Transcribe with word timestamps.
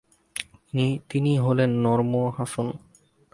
তিনি 1.09 1.31
হলেন 1.37 1.71
'নম্র 1.75 1.99
হাসন'। 2.37 2.71